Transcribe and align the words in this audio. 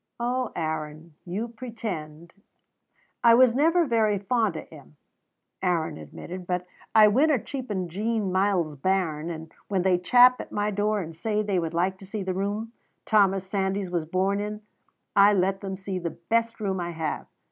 "Oh, 0.19 0.51
Aaron, 0.55 1.13
you 1.25 1.47
pretend" 1.47 2.33
"I 3.23 3.35
was 3.35 3.53
never 3.53 3.85
very 3.85 4.17
fond 4.17 4.57
o' 4.57 4.61
him," 4.63 4.95
Aaron 5.61 5.99
admitted, 5.99 6.47
"but 6.47 6.65
I 6.95 7.07
winna 7.07 7.37
cheapen 7.37 7.87
Jean 7.87 8.31
Myles's 8.31 8.77
bairn, 8.77 9.29
and 9.29 9.51
when 9.67 9.83
they 9.83 9.99
chap 9.99 10.41
at 10.41 10.51
my 10.51 10.71
door 10.71 11.01
and 11.01 11.15
say 11.15 11.43
they 11.43 11.59
would 11.59 11.75
like 11.75 11.99
to 11.99 12.07
see 12.07 12.23
the 12.23 12.33
room 12.33 12.71
Thomas 13.05 13.45
Sandys 13.47 13.91
was 13.91 14.05
born 14.05 14.39
in, 14.39 14.63
I 15.15 15.33
let 15.35 15.61
them 15.61 15.77
see 15.77 15.99
the 15.99 16.09
best 16.31 16.59
room 16.59 16.79
I 16.79 16.93
have. 16.93 17.27